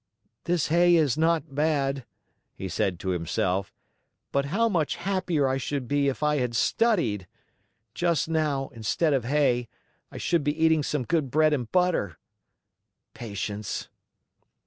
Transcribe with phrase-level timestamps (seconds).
[0.45, 2.05] "This hay is not bad,"
[2.55, 3.71] he said to himself.
[4.31, 7.27] "But how much happier I should be if I had studied!
[7.93, 9.67] Just now, instead of hay,
[10.11, 12.17] I should be eating some good bread and butter.
[13.13, 13.89] Patience!"